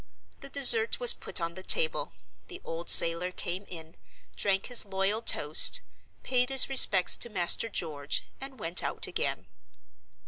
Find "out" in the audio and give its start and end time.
8.83-9.05